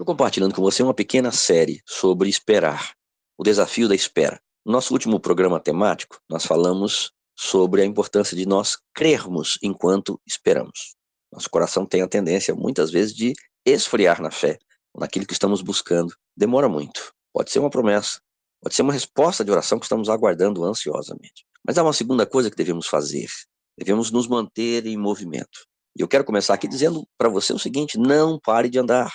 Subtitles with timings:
[0.00, 2.94] Estou compartilhando com você uma pequena série sobre esperar,
[3.36, 4.40] o desafio da espera.
[4.64, 10.94] No nosso último programa temático, nós falamos sobre a importância de nós crermos enquanto esperamos.
[11.30, 14.58] Nosso coração tem a tendência, muitas vezes, de esfriar na fé,
[14.96, 16.14] naquilo que estamos buscando.
[16.34, 17.12] Demora muito.
[17.30, 18.22] Pode ser uma promessa,
[18.62, 21.44] pode ser uma resposta de oração que estamos aguardando ansiosamente.
[21.62, 23.28] Mas há uma segunda coisa que devemos fazer:
[23.76, 25.66] devemos nos manter em movimento.
[25.94, 29.12] E eu quero começar aqui dizendo para você o seguinte: não pare de andar.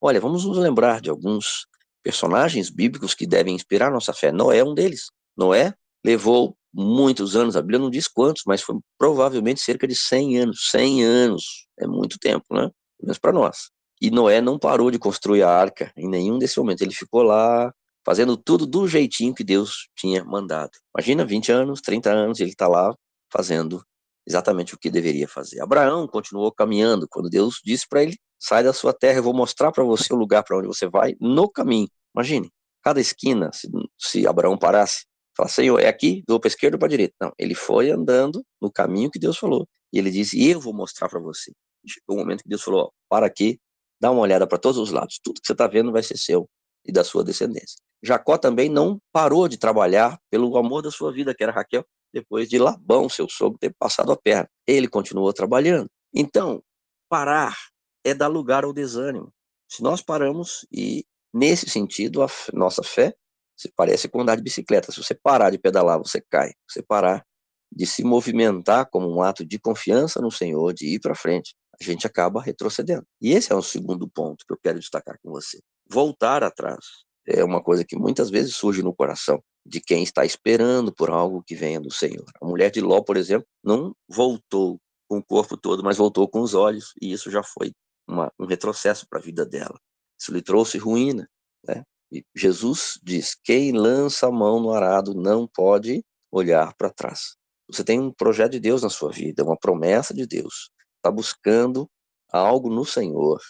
[0.00, 1.66] Olha, vamos nos lembrar de alguns
[2.02, 4.30] personagens bíblicos que devem inspirar nossa fé.
[4.30, 5.06] Noé é um deles.
[5.36, 10.38] Noé levou muitos anos, a Bíblia não diz quantos, mas foi provavelmente cerca de 100
[10.38, 10.68] anos.
[10.70, 12.62] 100 anos é muito tempo, né?
[12.62, 13.70] Pelo menos para nós.
[14.00, 16.82] E Noé não parou de construir a arca em nenhum desse momento.
[16.82, 17.72] Ele ficou lá
[18.04, 20.70] fazendo tudo do jeitinho que Deus tinha mandado.
[20.96, 22.94] Imagina 20 anos, 30 anos, ele está lá
[23.30, 23.84] fazendo
[24.28, 25.60] exatamente o que deveria fazer.
[25.60, 29.72] Abraão continuou caminhando quando Deus disse para ele: sai da sua terra, eu vou mostrar
[29.72, 31.88] para você o lugar para onde você vai no caminho.
[32.14, 32.50] Imagine,
[32.82, 33.68] cada esquina, se,
[33.98, 37.14] se Abraão parasse, falasse: Senhor, é aqui, vou para a esquerda ou para a direita.
[37.20, 39.66] Não, ele foi andando no caminho que Deus falou.
[39.92, 41.52] E ele disse: eu vou mostrar para você.
[41.86, 43.58] chegou o momento que Deus falou: para aqui,
[43.98, 45.18] dá uma olhada para todos os lados.
[45.22, 46.48] Tudo que você está vendo vai ser seu
[46.84, 47.76] e da sua descendência.
[48.02, 52.48] Jacó também não parou de trabalhar pelo amor da sua vida, que era Raquel, depois
[52.48, 54.48] de Labão, seu sogro, ter passado a perna.
[54.66, 55.88] Ele continuou trabalhando.
[56.14, 56.62] Então,
[57.08, 57.56] parar
[58.04, 59.32] é dar lugar ao desânimo.
[59.70, 63.14] Se nós paramos, e nesse sentido, a nossa fé
[63.56, 64.92] se parece com andar de bicicleta.
[64.92, 66.48] Se você parar de pedalar, você cai.
[66.48, 67.24] Se você parar
[67.70, 71.84] de se movimentar como um ato de confiança no Senhor, de ir para frente, a
[71.84, 73.04] gente acaba retrocedendo.
[73.20, 75.58] E esse é o segundo ponto que eu quero destacar com você.
[75.90, 76.78] Voltar atrás
[77.26, 81.42] é uma coisa que muitas vezes surge no coração de quem está esperando por algo
[81.42, 82.24] que venha do Senhor.
[82.40, 86.40] A mulher de Ló, por exemplo, não voltou com o corpo todo, mas voltou com
[86.40, 87.72] os olhos, e isso já foi
[88.06, 89.78] uma, um retrocesso para a vida dela.
[90.18, 91.28] Isso lhe trouxe ruína.
[91.66, 91.84] Né?
[92.10, 96.02] E Jesus diz: quem lança a mão no arado não pode
[96.32, 97.36] olhar para trás.
[97.70, 100.70] Você tem um projeto de Deus na sua vida, uma promessa de Deus.
[100.96, 101.88] Está buscando
[102.30, 103.40] algo no Senhor,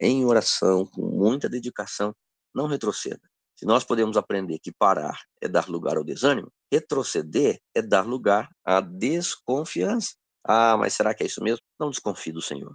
[0.00, 2.14] em oração, com muita dedicação.
[2.54, 3.31] Não retroceda.
[3.56, 8.48] Se nós podemos aprender que parar é dar lugar ao desânimo, retroceder é dar lugar
[8.64, 10.14] à desconfiança.
[10.44, 11.60] Ah, mas será que é isso mesmo?
[11.78, 12.74] Não desconfie do Senhor.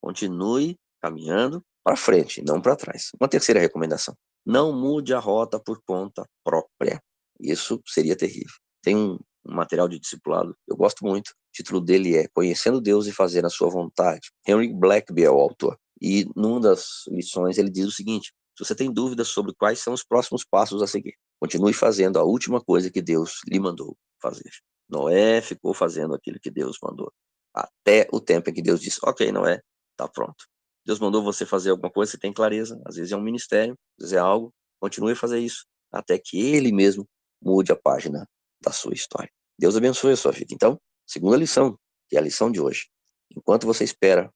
[0.00, 3.10] Continue caminhando para frente, não para trás.
[3.20, 4.14] Uma terceira recomendação:
[4.46, 7.02] não mude a rota por conta própria.
[7.40, 8.54] Isso seria terrível.
[8.82, 11.28] Tem um, material de discipulado, eu gosto muito.
[11.28, 14.30] O título dele é Conhecendo Deus e Fazer a Sua Vontade.
[14.46, 15.76] Henry Blackby é o autor.
[16.00, 19.94] E numa das lições ele diz o seguinte: se você tem dúvidas sobre quais são
[19.94, 24.50] os próximos passos a seguir, continue fazendo a última coisa que Deus lhe mandou fazer.
[24.86, 27.10] Noé ficou fazendo aquilo que Deus mandou.
[27.54, 29.62] Até o tempo em que Deus disse: Ok, Noé,
[29.92, 30.44] está pronto.
[30.84, 32.78] Deus mandou você fazer alguma coisa, você tem clareza.
[32.84, 34.52] Às vezes é um ministério, às vezes é algo.
[34.78, 35.64] Continue a fazer isso.
[35.90, 37.08] Até que Ele mesmo
[37.42, 38.28] mude a página
[38.62, 39.30] da sua história.
[39.58, 40.52] Deus abençoe a sua vida.
[40.52, 41.78] Então, segunda lição,
[42.10, 42.90] que é a lição de hoje.
[43.34, 44.30] Enquanto você espera,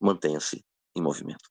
[0.00, 0.64] mantenha-se
[0.96, 1.50] em movimento.